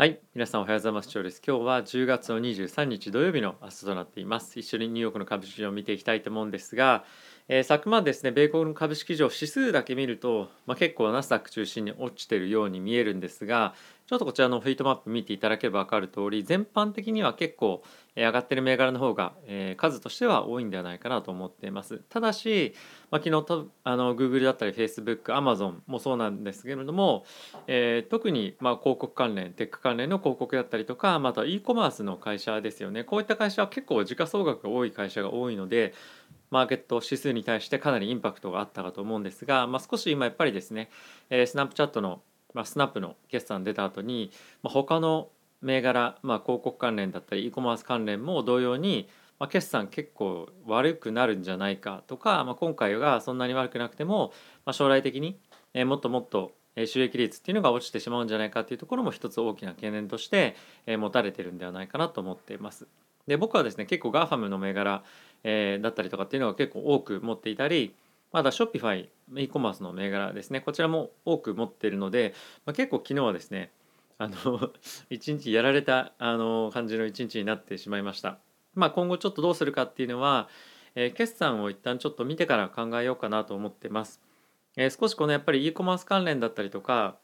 [0.00, 1.08] はい、皆さんおはようございます。
[1.08, 1.42] 長です。
[1.44, 4.56] 今日は10月の23日土曜日の朝となっています。
[4.60, 7.04] 一緒にニューヨークの株式市場を見ていきたいと思うんですが、
[7.48, 13.74] えー昨晩ですね、米国の株式市場指数だけ見ると、まあ、結構ナスダック中心に落ちているように見えるんですが、
[14.08, 17.82] ちょっとこちらのフィートマップ見ていただければ分かる通り、全般的には結構
[18.16, 19.34] 上がってる銘柄の方が、
[19.76, 22.00] 数としては多いんではないかなと思っています。
[22.08, 22.72] ただし、
[23.10, 27.26] まあ、昨日あの Google だったり Facebook、Amazon もそうなんですけれども、
[27.66, 35.92] えー特にま広告関連テック関連の広告だったりとかまた e コマースの会社ですよねこういった会社は結構時価総額が多い会社が多いので
[36.50, 40.90] マーケット指数に対してかなりインパクトがあったかと思うんですが、まあ、少し今やっぱりですね、
[41.30, 42.22] えースナップチャットの、
[42.54, 44.30] まあ、スナップの決算出た後に、
[44.62, 45.28] まあ、他の
[45.60, 54.32] 銘柄、まあ、広告関連だったり e コマース関連も同様に、まあ、決算結構悪くなるんじゃないかとか、まあ、今回がそんなに悪くなくても、
[54.64, 55.38] まあ、将来的に
[55.74, 56.52] えーもっともっと
[56.86, 60.54] 収益率っていうのが落ちてしまうんじゃないかっていうところも一つ大きな懸念として
[60.86, 62.86] えー持たれてるんではないかなと思っています。
[63.26, 65.02] で僕はですね結構 GAFAM の銘柄、
[65.44, 67.94] えーだったりとかっていうのが結構多く持っていたり
[68.32, 72.34] まだ Shopify e コマースの銘柄ですねこちらも多く持っているので、
[72.66, 73.70] まあ、結構昨日はですね
[74.18, 74.72] あの
[75.10, 78.38] 一日やられたあの感じの一日になってしまいました。
[78.74, 80.48] まあ、今後ちょっとどうするかっていうのは、
[80.94, 84.20] えー決算を一旦ちょっと見てから考えようかなと思ってます。
[84.76, 87.16] えー少しこのやっぱり e コマース関連だったりとか、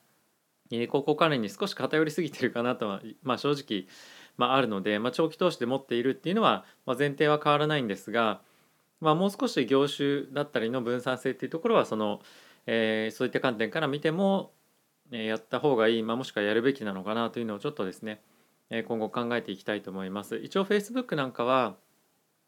[0.70, 3.86] えー広告関連に少し偏りすぎてるかなとは、まあ、正直、
[4.36, 8.40] まあ、あるので、まあ、長期投資で持っているっていうのは、まあ、前提は変わらないんですが、
[9.00, 12.20] まあ、もう少し業種だったりの分散性っていうところはその、
[12.66, 14.52] えーそういった観点から見ても、
[15.10, 18.22] えーやった方がいい、まあ、もしくはやるべきなのかなというのをちょっとですね、
[18.70, 20.36] えー今後考えていきたいと思います。
[20.36, 21.76] 一応 Facebook なんかは、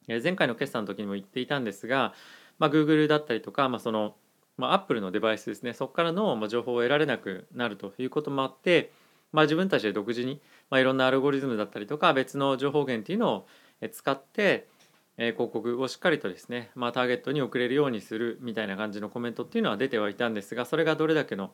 [0.09, 2.15] えー前回の決算の時にも言っていたんですが、
[2.59, 4.17] まあ、Google だったりとか、まあ、その、
[4.57, 8.93] まあ、Apple のデバイスですねそこからの情報を得られなくなるということもあって、
[9.33, 13.47] まあ、自分たちで独自に、まあ、いろんなアルゴリズムだったりとか別の情報源っていうのを
[13.93, 14.69] 使って、
[15.19, 21.53] え広告をしっかりとですね、まあ、ターゲットに送れるようにするみたいな感じのコメントっていうのは出てはいたんですがそれがどれだけの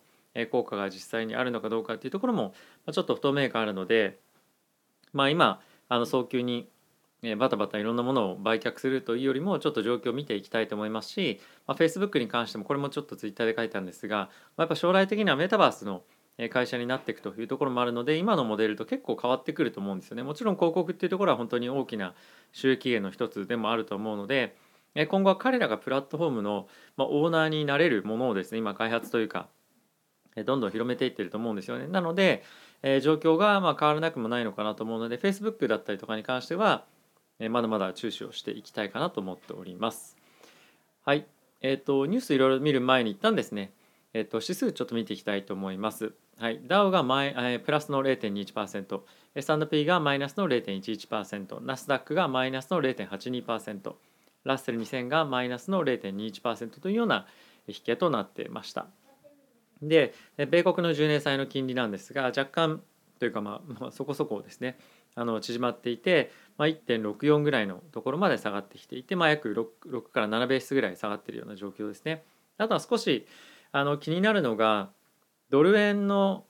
[0.50, 2.54] 効果が実際にあるのかどうかっていうところも
[2.90, 4.18] ちょっと不透明感あるので、
[5.12, 6.68] まあ、今あの早急に
[7.38, 16.02] バタバタいろんなものを売却するというよりもちょっと状況を見ていきたいと思いますし、まあ、Facebook に関してもこれもちょっと Twitter で書いたんですが、まあ、やっぱ将来的にはメタバースの
[16.50, 20.22] 会社になっていくというところもあるので今のモデルと結構変わってくると思うんですよね。
[20.22, 22.15] もちろん広告っていうところは本当に大きな
[22.53, 24.56] 収益源の一つでもあると思うので
[25.09, 29.48] 今後は彼らがプラットフォームの、オーナーになれるものをですね今開発というか
[30.44, 31.87] どんどん広めていってると思うんですよね。
[31.87, 32.43] なので、
[33.03, 36.84] 状況がま変わらなくもないのかなと思うので Facebook だったりとかに関しては
[37.50, 40.16] まだまだ注視をしていきたいかなと思っております。
[41.04, 41.26] はい、
[41.60, 43.72] えっ、とニュースいろいろ見る前に一旦ですね、
[44.14, 46.12] えっ、と指数ちょっと見ていきたいと思います。
[46.38, 49.00] はい、ダウがマイ、えープラスの0.21%、
[49.34, 53.94] S&P がマイナスの0.11%、ナスダックがマイナスの0.82%、
[54.44, 57.26] ラッセル2000がマイナスの0.21%というような
[57.66, 58.86] 引けとなっていました。
[59.80, 62.82] で、米国の10年債の金利なんですが若干
[63.22, 64.76] というかまあ、 まあ、そこそこですね
[65.14, 72.24] あの縮まっていて、まあ、1.64ぐらいのところまで下がってきていて、まあ、約 6, 6から7ベースぐらい下がっているような状況ですね。
[72.58, 73.24] あとは少し
[73.72, 74.90] あの気になるのが
[75.50, 76.44] ドル円の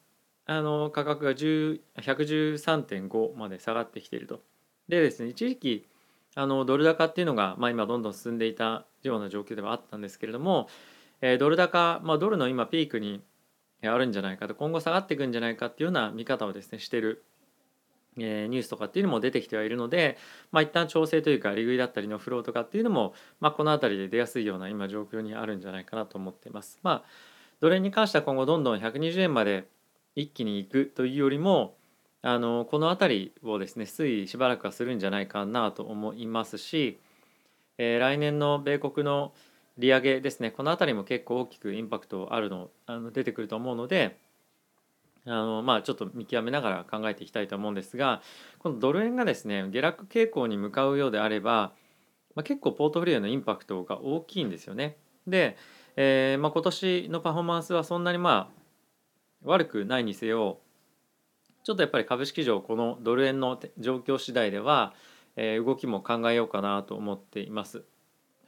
[0.45, 4.43] あの価格が10 113.5まで下がってきていると。
[4.89, 5.89] でですね一時期
[6.35, 10.69] あのドル高っていうのが、まあ、今どんどん進んでいたような状況ではあったんですけれども、
[11.21, 13.23] えードル高、まあ、ドルの今ピークに
[13.83, 17.25] あるんじゃないかと今後下がっていくんじゃないかっていうような見方をですねしてる
[18.19, 20.19] えーニュースとかっていうのも出てきてはいるので、
[20.51, 26.79] まあ、一旦調整というか利食いだったりのフローとかっていうのも、まあ、この辺りで出やすいような今状況にあるんじゃないかなと思っています。
[26.83, 27.05] まあ、
[27.61, 29.69] ドル円に関しては今後どんどん120円まで
[30.15, 31.77] 一気に行くというよりも
[32.21, 36.99] あのこの辺りをですね推移しばらくはするんじゃないかなと思いますし、
[37.79, 39.33] えー来年の米国の
[39.79, 44.22] 利上げですねこの辺りも結構大きくインパクトあるのあの出てくると思うので。
[45.25, 48.23] あのまあ、ちょっと見極めながら考えていきたいと思うんですが
[48.59, 51.73] このドル円がですね下落傾向に向かうようであれば、
[52.35, 54.97] まあ、結構ポートフォリオのインパクトが大きいんですよね。
[55.29, 55.57] で、
[55.95, 58.63] えーまあ、今年のパフォーマンスはそんなにまあ
[59.45, 60.59] 悪くないにせよ
[61.63, 64.93] ちょっとやっぱり株式上このドル円の状況次第では、
[65.37, 67.85] えー動きも考えようかなと思っています。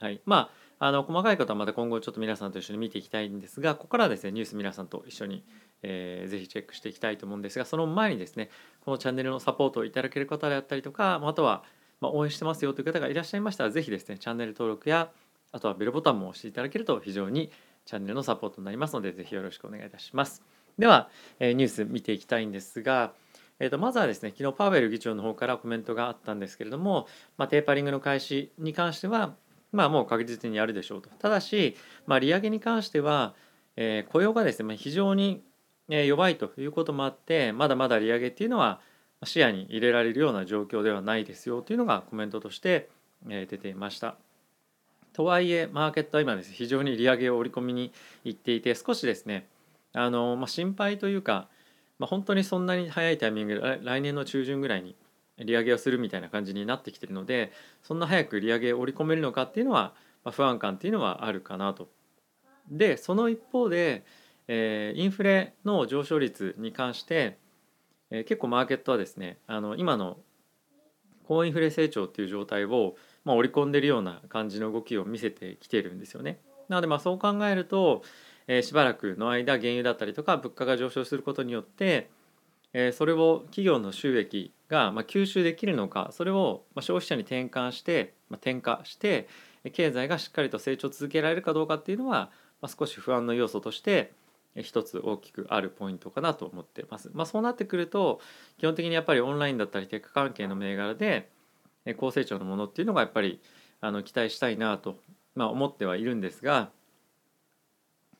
[0.01, 5.43] はい、まああの細かいことはまた今後ちょっと皆さんと一緒に見ていきたいんですがここからはですねニュース皆さんと一緒に、
[5.83, 8.49] えーぜひチェックしていきたいと思うんですがその前にですね
[8.83, 11.63] このチャンネルのサポートをいただける方であったりとかああとは、
[12.01, 15.09] まあ、応援してますよという方がいらっしゃいましたらぜひですねチャンネル登録や
[15.51, 17.51] あとはベルボタンも押していただけると非常に
[17.85, 20.43] チャンネルのサポートになりますのでぜひよろしくお願いいたします。
[20.77, 23.13] では、えーニュース見ていきたいんですが、
[23.59, 27.07] えー、とまずはですね昨日パウエル議長の方からコメントがあったんですけれども、
[27.37, 29.35] まあ、テーパリングの開始に関しては、
[29.75, 31.75] まあ、もう確実にやるでしょうとただし、
[32.07, 33.33] まあ、利上げに関しては、
[33.75, 35.43] えー、雇用がですね非常に
[35.87, 38.79] 弱いということもあってまだまだ利上げっていうのは
[39.23, 42.89] 視野に入れられるような状況ではないですよというのがコメントとして
[43.25, 44.15] 出ていました。
[45.13, 47.93] とはいえマーケットは今です、ね、非常に利上げを織り込みに
[48.25, 49.47] 行っていて少しですね
[49.93, 51.47] あの、まあ、心配というか、
[51.99, 54.93] まあ、本当にそんなに早いタイミングで来年の中旬ぐらいに
[55.39, 57.51] 利上げをするみたいな感じになってきてるので
[57.83, 59.93] そんな早く利上げを織り込めるのかっていうのは、
[60.23, 61.89] まあ、不安感っていうのはあるかなと。
[62.69, 64.05] でその一方で、
[64.47, 67.37] えー、インフレの上昇率に関して、
[68.09, 70.17] えー、結構マーケットはですねあの今の
[71.25, 72.95] 高インフレ成長っていう状態を
[73.25, 76.39] まあ、織り込んでるような感じの動きを見せてきてるんですよね。
[76.69, 78.03] なのでまあそう考えると、
[78.47, 82.09] えー、しばらくの間原油だったりとか物価が上昇することによって、
[82.73, 89.27] えー、それを企業の収益がまあ吸収できるのかそれをまあ消費者に転換して、まあ、転嫁して
[89.71, 92.31] 経済がしっかりと成長続けられるかどうかっていうのは、
[92.61, 94.11] まあ、少し不安の要素として
[94.61, 97.11] 一つ大きくあるポイントかなと思ってます。
[97.13, 98.21] まあ、そうなってくると
[98.57, 101.29] 基本的にやっぱりオンラインだったりテック関係の銘柄で
[101.97, 103.41] 高成長のものっていうのがやっぱり
[103.81, 104.97] あの期待したいなと、
[105.35, 106.71] まあ、思ってはいるんですが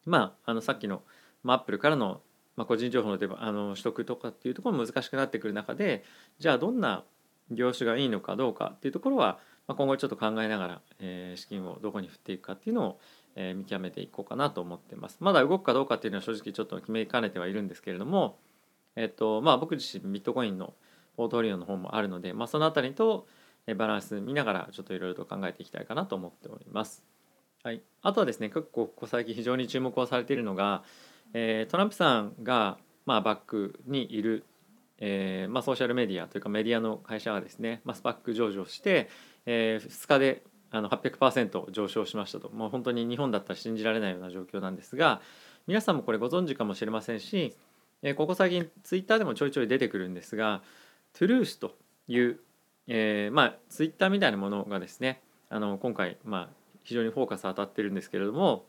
[0.06, 1.02] まああのさっきの、
[1.44, 2.22] まあ、アップルからの、
[2.56, 6.04] まあ、個人情報のあの取得とかっていうところも難しくなってくる中で
[6.40, 7.04] じゃあどんな
[7.52, 13.00] 業種がいいのかどうかっていうところは、まあ、今後ちょっと考えながら、えー、資金をどこに振っていくかっていうのを、
[13.36, 15.18] えー、見極めていこうかなと思ってます。
[15.19, 18.40] まだ動くかどうかっていうのは正直ちょっと決めかねてはいるんですけれども、
[18.96, 20.74] えっとまあ、僕自身ビットコインの
[21.18, 23.28] ポートフォリオの方もあるので、まあ、その辺りと
[23.78, 27.04] バランス見ながらちょっといろいろと考えていきたいかなと思っております。
[27.63, 30.84] はい、あとはですね結構ここ最近非常に注目をされているのが、
[31.38, 34.46] えー、トランプさんが、まあ、バックにいる、
[35.00, 39.10] えーまあ、ソーシャルメディアというかメディアの会社がですね、まあ、スパック上場して、
[39.46, 42.50] えー、2日であの800%上昇しましたと。
[42.50, 45.22] もう本当に日本だったら信じられないような状況なんですが
[45.68, 47.54] 皆さんもこれご存知かもしれませんし、
[48.02, 50.62] えー、ここ最近ツイッターでもちょいちょい出てくるんですが
[51.12, 51.76] トゥルースと
[52.08, 52.40] いう
[52.88, 56.50] えー、まあツイッターみたいなものがですねあの今回、まあ、
[56.84, 58.66] 非常にフォーカス当たってるんですけれども、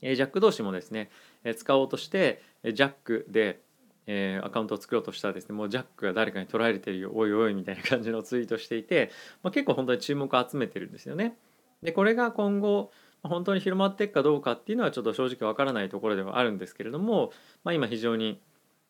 [0.00, 1.10] えー、ジャック同士もですね、
[1.54, 3.60] 使おうとしてジャックで、
[4.06, 9.10] え、アカウントを作ろうとしたらですねもうジャックが誰かに取られてるよおいおいみたいな感じのツイートしていて、
[9.42, 11.36] まあ、結構本当に注目を集めてるんですよね。
[11.82, 12.90] でこれが今後
[13.22, 17.32] 本当に広まっていくかどうかっていうのはちょっと正直わからないところではあるんですけれども、
[17.64, 18.40] まあ、今非常に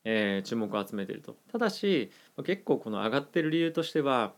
[0.09, 2.13] えー、注目を集めているとただし
[2.45, 4.35] 結構この上がってる理由としては、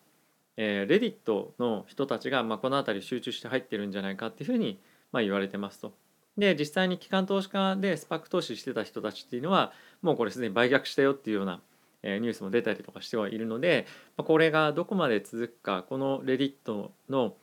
[0.56, 4.80] えー、レディットの人たちが、まあ、この辺り集中して入ってるんじゃないかっていうふうに、
[5.12, 5.92] まあ、言われてますと。
[6.38, 11.60] で実際に機関投資家でスパック投資してた人たちっていうのはもうこれすでに売却したよっていうような、
[12.04, 13.86] ニュースも出たりとかしてはいるので、
[14.16, 17.34] これがどこまで続くかこのレディットの、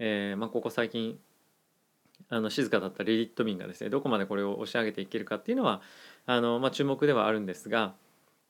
[0.00, 1.18] えーまあ、ここ最近
[2.28, 5.82] あの静かだったレディット民がですねどこまでこれを押し上げていけるかっていうのは
[6.26, 7.94] あの、まあ、注目ではあるんですが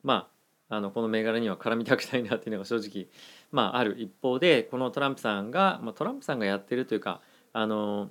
[0.03, 0.29] ま
[0.71, 3.09] ああのこの銘柄には絡みたくないなっていうのが正直、
[3.50, 7.21] まあ、ある一方でこのトランプさんが、まあ、トランプさんがやってるというか
[7.53, 8.09] あの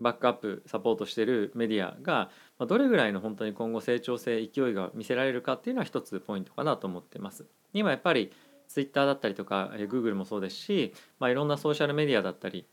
[0.00, 2.30] バックアップサポートしてるメディアが
[2.66, 7.46] どれぐらいの本当に今後成長性勢いが見せられるかっていうのは一つポイントかなと思ってます。
[7.72, 8.32] 今やっぱり
[8.68, 12.66] ツイッターだったりとかえ Google もそうですし、まあ、いろんなソーシャルメディアだったり、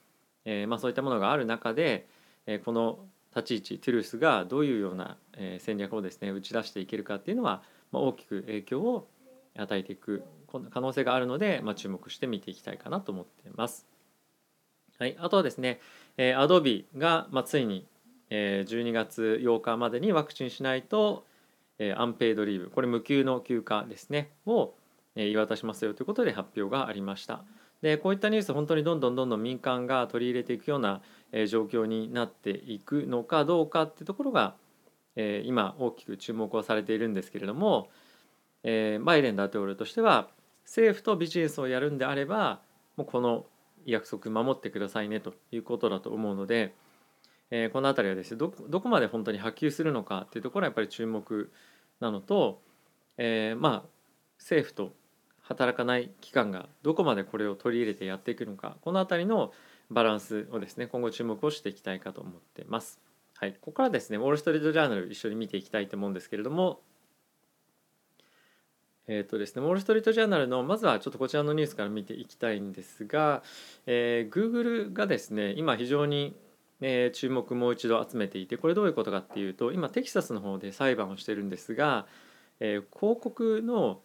[0.45, 2.07] えー、まあそういったものがある中で、
[2.45, 2.99] えこの
[3.35, 9.07] 立ち位置トゥルースがどういうようなえ戦略をですね打ち出していけるかっていうのは、ま大きく影響を
[9.55, 10.23] 与えていく
[10.71, 13.85] 可能性があるので、ま、注目して見ていきたいかなと思ってます。
[14.99, 15.79] はい、あとはですね、
[16.17, 17.85] えー、Adobe が、まあ、ついに、
[18.31, 21.25] えー、12月8日までにワクチンしないと、
[21.77, 24.73] えー、アンペイドリーブこれ無給の休暇ですねを、
[25.15, 27.43] えー、言い渡しますよということで発表がありました。
[27.83, 31.01] でこういったニュース本当にどんどんどんどん民間が取り入れていくような、
[31.31, 34.55] えー、状況になっていくのかどうかってところが、
[35.15, 37.89] えー、今大きく注目をされているんですけれども、
[38.63, 40.27] えー、バイデン大統領としては
[40.65, 42.61] 政府とビジネスをやるんであれば
[42.95, 43.45] もうこの
[43.87, 46.75] 約束守ってくださいねということだと思うので、
[47.49, 51.51] えー、この辺りはですねどこまで本当に波及するのかっていうところはやっぱり注目
[51.99, 52.61] なのと、
[53.17, 53.83] えー、まあ
[54.37, 54.93] 政府と
[55.41, 59.53] 働かない機関がどこまでこれを取り入れてやっていくのかこの辺りの
[59.89, 62.99] バランスをですね今後注目をしていきたいかと思ってます。
[63.39, 66.81] はい、ここからですねウォール・ストリート・ジャーナル一緒に見ていきたいと思うんですけれども
[69.09, 73.41] えーとですね、ウォール・ストリート・ジャーナルのまずはちょっとこちらのニュースから見ていきたいんですが、
[73.85, 76.35] えー、Google がですね今非常に、
[76.81, 82.05] えー、注目もう一度集めていてこれどういうことかっていうと今テキサスの方で裁判をしてるんですが、
[82.59, 84.01] えー、広告の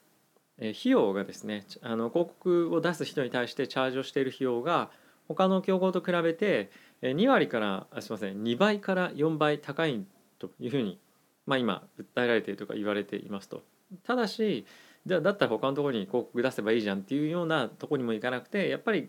[0.58, 4.90] 費用がですねあの広告を出す人に対してチャージをしている費用が
[5.26, 6.70] 他の競合と比べて
[7.02, 10.04] 2割からあすみません2倍から4倍高い
[10.38, 11.00] というふうに、
[11.46, 13.62] まあ、今訴えられているとか言われていますと。
[14.04, 14.64] ただし
[15.06, 19.08] じゃあだったら他のところに広告出せばいいじゃんっていうようなとこにもいかなくてやっぱり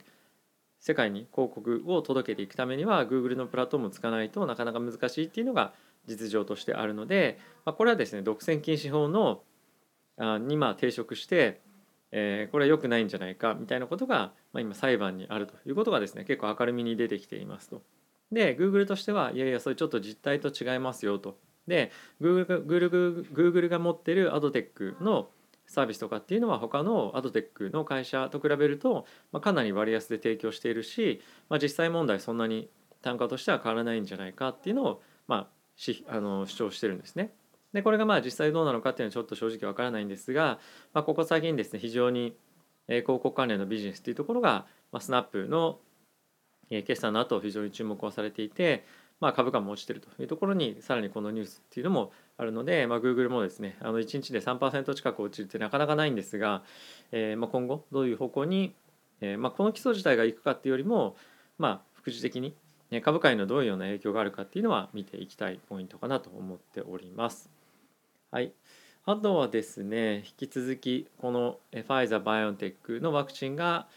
[0.80, 5.74] 世界に広告を届けていくためには Google のプラットフォームを使わないとなかなか難しいっていうのが
[6.08, 9.44] 実情としてあるので、まあ、これはですね独占禁止法の
[10.18, 11.62] あにまあ抵触して、
[12.12, 17.82] えー、これは良くないんじゃないかみたいなことが、まあ、今裁判にあるということがですね結構明るみに出てきていますと。
[18.32, 21.38] で Google としてはいやいやそれちょっと実態と違いますよと。
[21.66, 25.30] で Google が Google, Google が持ってるアドテックの
[25.74, 32.70] サービスとかっていうのは他のアドテックの会社と比べると、ま、かなり割安で提供しているし、まあ、実際問題そんなに
[33.02, 37.34] 単価としては変わらないんじゃないかっていうのを、まあ、しあの主張してるんですね。
[37.74, 40.60] でこれがまあ実際どうなのかっていうのはちょっと正直わからないんですが、
[40.94, 42.36] まあ、ここ最近ですね非常に
[42.88, 45.80] 広告関連のビジネスっていうところが、まあ、スナップの
[46.70, 48.86] 決算の後非常に注目をされていて、
[49.20, 56.64] まあ、株価も落ちてるというところにさらにこのニュースっていうのもあるので、まあ、Google もですねあの1日で3%近く落ちるってなかなかないんですが、
[57.12, 58.74] えー、まあ今後どういう方向に、
[59.22, 61.16] えーまあ、この基礎自体がいくかっていうよりも、
[61.58, 62.56] まあ、副次的に
[63.02, 67.50] 株価にのどういうような影響があるかっていうのは見ていきたいポイントかなと思っております。
[68.30, 68.54] はい、
[69.06, 73.88] あとはですね引き続きこのファイザー・バイオンテックのワクチンが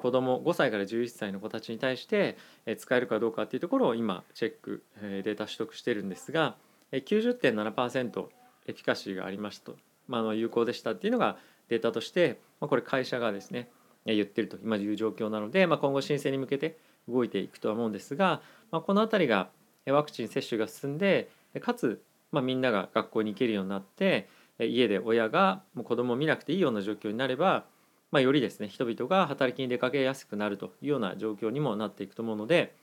[0.00, 2.36] 子ども5歳から11歳の子たちに対して
[2.78, 6.56] 使えるかどうかっていうところを今チェックデータ取得してるんですが
[6.92, 8.26] 90.7%
[8.68, 9.76] エフィカシーがありましたと、
[10.08, 11.36] まあ、有効でしたっていうのが
[11.68, 13.68] データとして、まあ、これ会社がですね
[14.04, 14.56] 言ってると。
[14.62, 16.78] 今いう状況なので、まあ、今後申請に向けて
[17.08, 18.40] 動いていくとは思うんですが、
[18.70, 19.48] まあ、この辺りが
[19.86, 21.28] ワクチン接種が進んで
[21.60, 22.02] かつ
[22.32, 24.28] まあ、みんなが学校に行けるようになって
[24.58, 27.64] 家で親がもう子供を見なくていいような状況になれば、
[28.10, 32.74] まあ、よりですね人々が働きに出かけやすくなるというような状況にもなっていくと思うので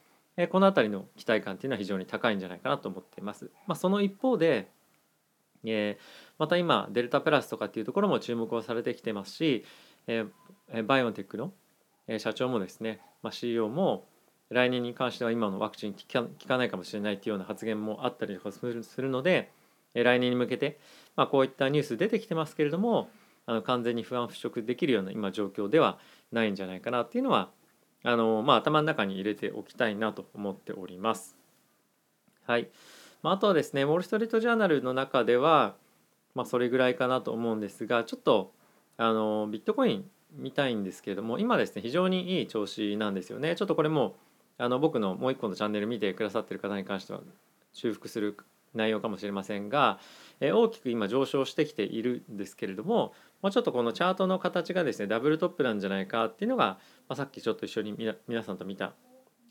[0.50, 3.52] この辺りの期待感というのは非常に高いんじゃないかなと思っています。
[3.68, 4.68] まあ、その一方で
[5.66, 5.98] え
[6.38, 9.64] また今デルタプラスとかっていうところも注目をされてきてますし、
[10.08, 10.26] え
[10.86, 11.54] バイオンテックの
[12.18, 14.06] 社長もですね、まあ、CEO も
[14.50, 16.00] 来年に関しては今のワクチン効
[16.48, 18.62] かないかもしれないっていうような発言もあったりとかす
[19.02, 19.52] るので
[19.94, 20.80] 来年に向けて、
[21.16, 23.10] まあ、こういったニュース出てきてますけれども
[23.46, 25.98] あの完全に不安払拭できるような今状況では
[26.32, 27.50] ないんじゃないかなっていうのは
[28.04, 31.36] あの、まあ、頭の中に入れておきたいなと思っております。
[32.46, 32.70] はい、
[33.22, 35.76] まあ、あとはですねウォール・ストリート・ジャーナルの中では、
[36.36, 38.52] まあ、それぐらいかなと思うんですがちょっと
[38.98, 40.06] あのビットコイン
[40.36, 44.16] 見たいんですけれども今ですね非常にいい調子なんですよねちょっとこれも
[44.58, 47.22] あの僕のもう一個のチャンネル見てくださってる方に関しては
[47.72, 48.38] 修復する
[48.74, 50.00] 内容かもしれませんが、
[50.40, 56.80] え大きく今上昇してきているんですけれども、まあ、ちょっとこのチャートの形がですねダブルトップなんじゃないかっていうのが、
[57.10, 57.96] まあ、さっきちょっと一緒に
[58.28, 58.94] 皆さんと見た、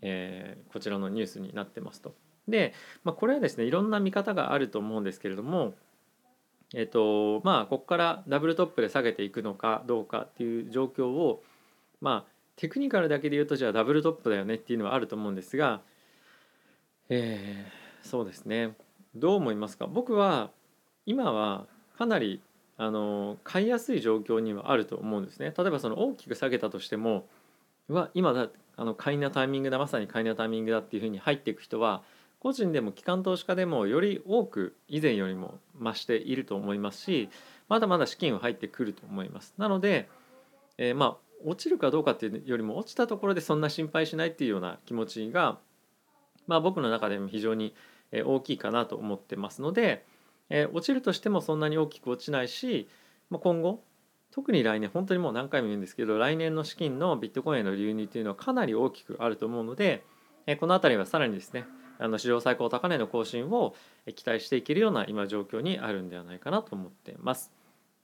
[0.00, 2.14] えー、こちらのニュースになってますと。
[2.48, 5.74] で、まあ、これはですねいろんな見方があると思うんですけれども
[6.74, 11.42] えっ、ー、とまあここからダブルトップで下げていくのかどうかっていう状況を
[12.00, 15.82] まあテクニカルだけで言うとじゃあダブルトップだよねっていうのはあると思うんですが、
[17.08, 18.76] えー、そうですね。
[19.14, 19.86] どう思いますか？
[19.86, 20.50] 僕は
[21.06, 21.66] 今は
[21.96, 22.40] かなり
[22.76, 25.52] あの買いやすい状況にはあると思うんですね。
[25.56, 27.26] 例えばその大きく下げたとしても
[27.88, 32.02] うわ今だあの買いなタイミングだまさに買いなタイミングだっていうふうに入っていく人は
[32.40, 37.28] 個人でも機関投資家でもより多く以前よりも増していると思いますし
[37.68, 39.54] まだまだ資金は入ってくると思います。
[39.56, 40.08] なので、
[40.76, 45.58] えー、まあ落ちるかどうかっていうよりも落ちたところでそんな心配しないっていうような気持ちが、
[46.46, 47.74] まあ、僕の中でも非常に
[48.12, 50.04] 大きいかなと思ってますので、
[50.50, 52.88] え落ちるとしてもそんなに大きく落ちないし、
[53.30, 53.82] まあ、今後
[54.32, 60.04] 特に来年本当にもう何回も言うんですけど来年の資金のビットコインへの流入っていうのはかなり大きくあると思うので、
[60.58, 61.66] この辺りはさらにですね
[61.98, 63.74] あの史上最高高値の更新を
[64.16, 67.52] 期待していけるような今状況にあるんではないかなと思ってます。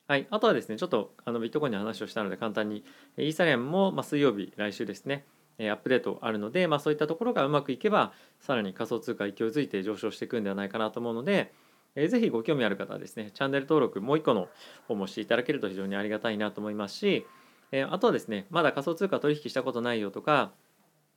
[0.06, 2.84] はい、あとはですねちょっとあのビットコインの話をしたので簡単に
[3.18, 5.26] イーサリアムも、ま水曜日来週ですね
[5.58, 11.52] アップデートあるので、まあ、そういったところがうまくいけばさらに仮想通貨勢いづいて上昇していくんではないかなと思うので、
[11.94, 14.48] えー、ぜひご興味ある方はですねチャンネル登録もう一個の
[14.86, 17.26] 方もしていただけると非常にありがたいなと思いますし、
[17.72, 20.52] えー、あとはですねまだ仮想通貨取引したことないよとか、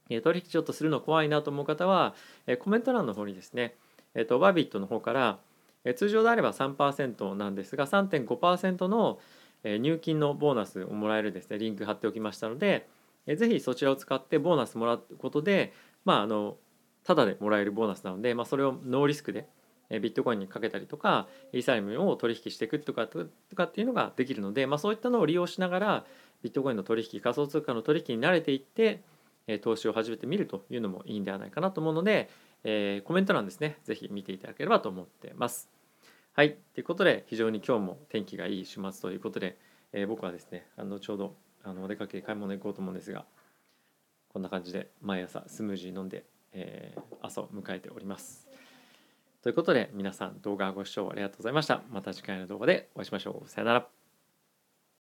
[0.10, 2.16] え、取引ちょっとするの怖いなと思う方は、
[2.48, 3.76] え、コメント欄の方にですね、
[4.16, 5.40] えーと、バビットの方から
[5.84, 9.20] え通常であれば3%なんですが3.5%の
[9.64, 12.88] 入金のボーナスをもらえるですねリンク貼っておきましたので
[13.28, 15.74] ぜひそちらを使ってボーナスもらうことで
[16.06, 16.58] まああの
[17.04, 19.48] ただでもらえるボーナスなので、まあ、それをノーリスクで
[20.00, 26.06] ビットコインにかけたりとかイーサリムを取引していくとかとかっていうのができるので、まあ、そういったのを利用しながら
[26.44, 29.02] ビットコインの取引仮想通貨の取引に慣れていって
[29.62, 32.30] 投資を始めてみるというのもいいんではないかなと思うので、
[32.64, 35.82] えー、コメント欄ですね是非見ていただければと思ってます。
[36.34, 36.56] はい。
[36.74, 39.58] ということで、非常に今日も天気がいい週末ということで、
[39.92, 43.26] えー、僕はですね、あのちょうどあのお出かけ買い物行こうと思うんですが、
[44.30, 48.51] こんな感じで毎朝スムージー飲んで、えー、朝を迎えております。
[49.42, 51.84] ということで、皆さん動画ご視聴ありがとうございました。
[51.90, 53.50] また次回の動画でお会いしましょう。
[53.50, 54.01] さよなら。